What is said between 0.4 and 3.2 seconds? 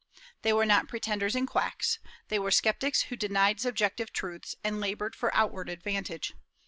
They were not pretenders and quacks; they were sceptics who